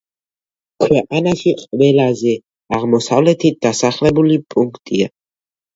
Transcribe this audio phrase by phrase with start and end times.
[0.83, 2.35] ქვეყანაში ყველაზე
[2.79, 5.17] აღმოსავლეთით დასახლებული პუნქტია.